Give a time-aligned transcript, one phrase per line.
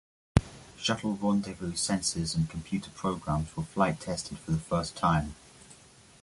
[0.79, 5.35] Shuttle rendezvous sensors and computer programs were flight-tested for the first time.